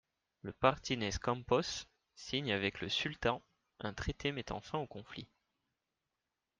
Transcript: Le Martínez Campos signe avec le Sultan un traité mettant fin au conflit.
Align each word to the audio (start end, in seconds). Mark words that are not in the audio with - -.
Le 0.41 0.51
Martínez 0.63 1.11
Campos 1.21 1.85
signe 2.15 2.49
avec 2.53 2.81
le 2.81 2.89
Sultan 2.89 3.39
un 3.81 3.93
traité 3.93 4.31
mettant 4.31 4.59
fin 4.59 4.79
au 4.79 4.87
conflit. 4.87 5.27